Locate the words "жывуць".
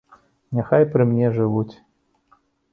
1.37-1.71